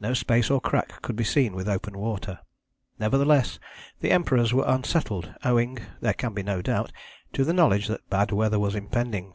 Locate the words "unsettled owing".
4.66-5.78